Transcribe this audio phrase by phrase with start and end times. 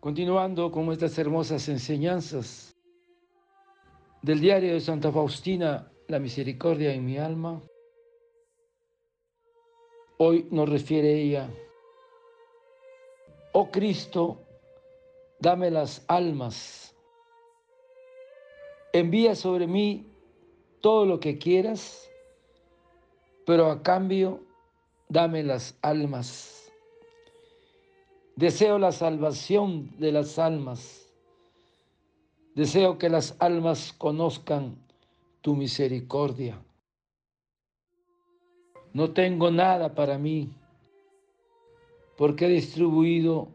[0.00, 2.74] Continuando con estas hermosas enseñanzas
[4.22, 7.60] del diario de Santa Faustina, La misericordia en mi alma,
[10.16, 11.50] hoy nos refiere ella,
[13.52, 14.40] oh Cristo,
[15.38, 16.96] dame las almas,
[18.94, 20.06] envía sobre mí
[20.80, 22.10] todo lo que quieras,
[23.44, 24.40] pero a cambio
[25.10, 26.59] dame las almas.
[28.40, 31.12] Deseo la salvación de las almas.
[32.54, 34.78] Deseo que las almas conozcan
[35.42, 36.58] tu misericordia.
[38.94, 40.48] No tengo nada para mí,
[42.16, 43.48] porque he distribuido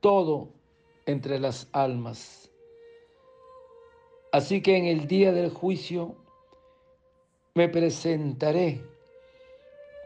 [0.00, 0.50] todo
[1.06, 2.50] entre las almas.
[4.32, 6.14] Así que en el día del juicio
[7.54, 8.84] me presentaré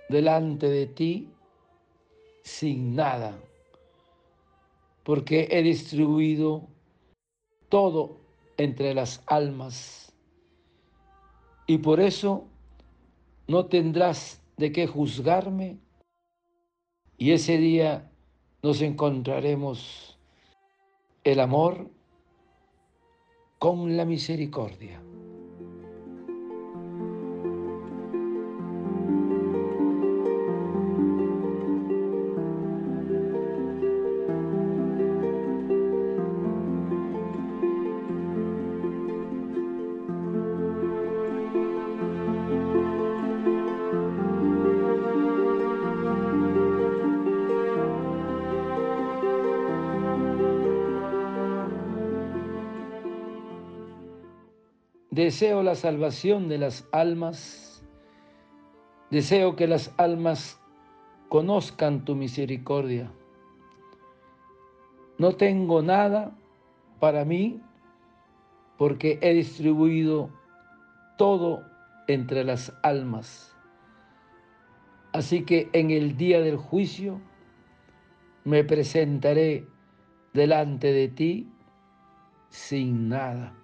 [0.08, 1.28] delante de ti
[2.44, 3.36] sin nada
[5.04, 6.68] porque he distribuido
[7.68, 8.20] todo
[8.56, 10.12] entre las almas.
[11.66, 12.48] Y por eso
[13.46, 15.78] no tendrás de qué juzgarme
[17.16, 18.10] y ese día
[18.62, 20.18] nos encontraremos
[21.22, 21.90] el amor
[23.58, 25.00] con la misericordia.
[55.14, 57.86] Deseo la salvación de las almas.
[59.12, 60.60] Deseo que las almas
[61.28, 63.12] conozcan tu misericordia.
[65.16, 66.36] No tengo nada
[66.98, 67.62] para mí
[68.76, 70.30] porque he distribuido
[71.16, 71.62] todo
[72.08, 73.56] entre las almas.
[75.12, 77.20] Así que en el día del juicio
[78.42, 79.64] me presentaré
[80.32, 81.48] delante de ti
[82.48, 83.54] sin nada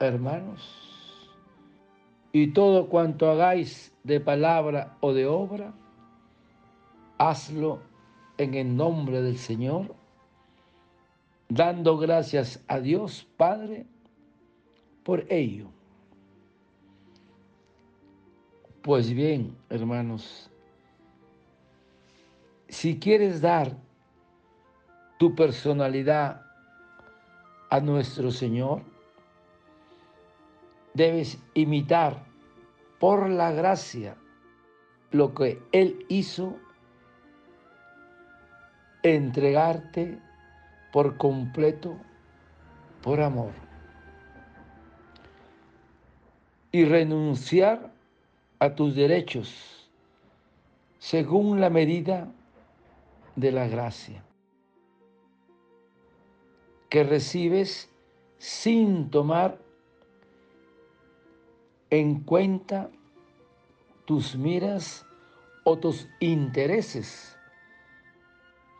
[0.00, 0.80] hermanos.
[2.32, 5.72] Y todo cuanto hagáis de palabra o de obra,
[7.18, 7.80] hazlo
[8.38, 9.94] en el nombre del Señor,
[11.48, 13.86] dando gracias a Dios Padre
[15.04, 15.68] por ello.
[18.82, 20.50] Pues bien, hermanos,
[22.68, 23.76] si quieres dar
[25.18, 26.42] tu personalidad
[27.70, 28.93] a nuestro Señor,
[30.94, 32.24] debes imitar
[32.98, 34.16] por la gracia
[35.10, 36.56] lo que Él hizo,
[39.02, 40.18] entregarte
[40.92, 41.96] por completo
[43.02, 43.52] por amor.
[46.72, 47.92] Y renunciar
[48.58, 49.88] a tus derechos
[50.98, 52.32] según la medida
[53.36, 54.24] de la gracia.
[56.88, 57.90] Que recibes
[58.38, 59.63] sin tomar
[61.94, 62.90] en cuenta
[64.04, 65.06] tus miras
[65.62, 67.38] o tus intereses,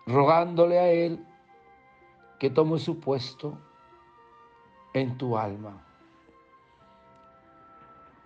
[0.04, 1.24] rogándole a Él
[2.40, 3.56] que tome su puesto
[4.94, 5.86] en tu alma.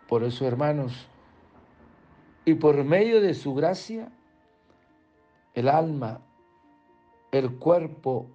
[0.08, 1.06] Por eso, hermanos,
[2.46, 4.10] y por medio de su gracia,
[5.52, 6.22] el alma,
[7.30, 8.26] el cuerpo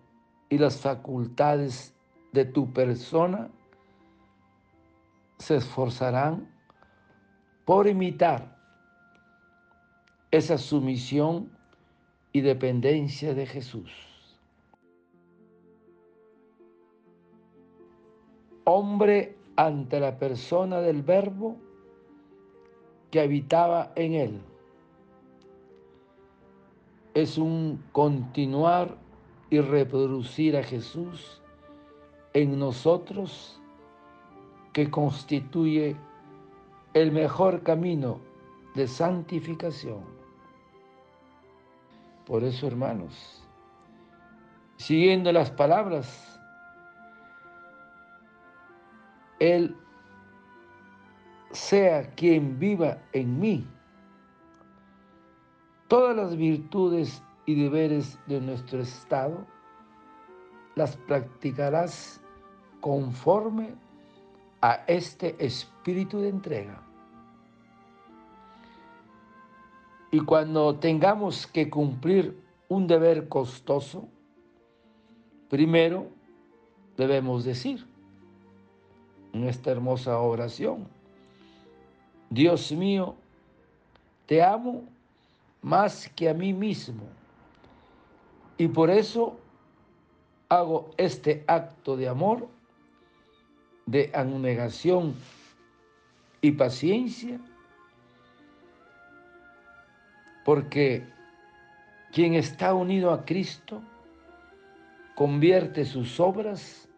[0.49, 1.95] y las facultades
[2.31, 3.49] de tu persona
[5.43, 6.49] se esforzarán
[7.65, 8.57] por imitar
[10.31, 11.51] esa sumisión
[12.31, 13.91] y dependencia de Jesús.
[18.63, 21.57] Hombre ante la persona del verbo
[23.11, 24.41] que habitaba en él.
[27.13, 28.97] Es un continuar
[29.49, 31.41] y reproducir a Jesús
[32.33, 33.59] en nosotros
[34.73, 35.95] que constituye
[36.93, 38.19] el mejor camino
[38.75, 40.03] de santificación.
[42.25, 43.43] Por eso, hermanos,
[44.77, 46.39] siguiendo las palabras,
[49.39, 49.75] Él
[51.51, 53.67] sea quien viva en mí.
[55.87, 59.45] Todas las virtudes y deberes de nuestro estado
[60.75, 62.21] las practicarás
[62.81, 63.75] conforme
[64.63, 66.81] a este espíritu de entrega.
[70.09, 74.07] Y cuando tengamos que cumplir un deber costoso,
[75.49, 76.07] primero
[76.95, 77.85] debemos decir
[79.33, 80.87] en esta hermosa oración,
[82.29, 83.15] Dios mío,
[84.27, 84.83] te amo
[85.61, 87.03] más que a mí mismo
[88.57, 89.37] y por eso
[90.47, 92.47] hago este acto de amor,
[93.85, 95.15] de abnegación
[96.41, 97.39] y paciencia,
[100.45, 101.05] porque
[102.11, 103.81] quien está unido a Cristo
[105.15, 106.89] convierte sus obras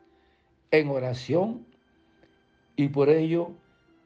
[0.72, 1.66] en oración
[2.76, 3.52] y por ello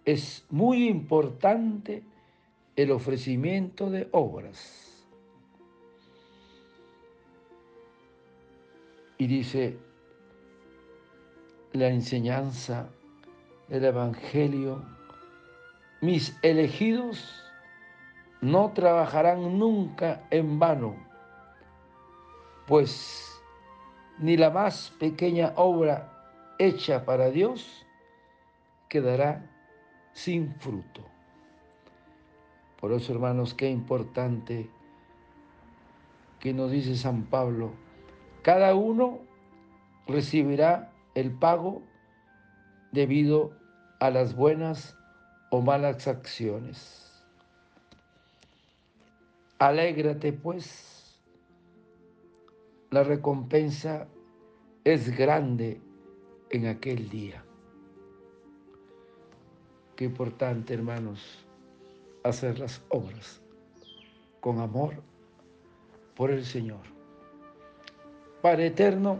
[0.05, 2.03] es muy importante
[2.75, 5.07] el ofrecimiento de obras.
[9.17, 9.77] Y dice
[11.73, 12.89] la enseñanza
[13.67, 14.83] del Evangelio,
[16.01, 17.43] mis elegidos
[18.41, 20.95] no trabajarán nunca en vano,
[22.67, 23.41] pues
[24.17, 26.11] ni la más pequeña obra
[26.57, 27.85] hecha para Dios
[28.87, 29.45] quedará
[30.13, 31.01] sin fruto.
[32.79, 34.69] Por eso, hermanos, qué importante
[36.39, 37.71] que nos dice San Pablo,
[38.41, 39.19] cada uno
[40.07, 41.81] recibirá el pago
[42.91, 43.51] debido
[43.99, 44.97] a las buenas
[45.51, 47.23] o malas acciones.
[49.59, 51.19] Alégrate pues,
[52.91, 54.07] la recompensa
[54.83, 55.81] es grande
[56.49, 57.43] en aquel día.
[59.95, 61.45] Qué importante, hermanos,
[62.23, 63.41] hacer las obras
[64.39, 65.03] con amor
[66.15, 66.81] por el Señor.
[68.41, 69.19] Padre eterno,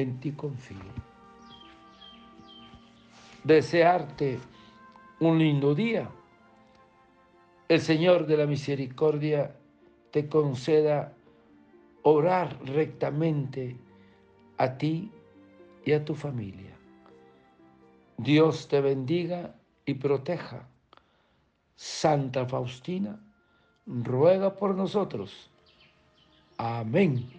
[0.00, 0.78] en ti confío.
[3.42, 4.38] Desearte
[5.20, 6.08] un lindo día
[7.68, 9.54] el Señor de la Misericordia
[10.10, 11.12] te conceda
[12.02, 13.76] orar rectamente
[14.56, 15.10] a ti
[15.84, 16.74] y a tu familia.
[18.16, 19.54] Dios te bendiga
[19.84, 20.66] y proteja.
[21.76, 23.20] Santa Faustina,
[23.86, 25.50] ruega por nosotros.
[26.56, 27.37] Amén.